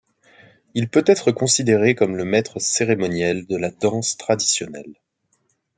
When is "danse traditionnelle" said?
3.69-4.95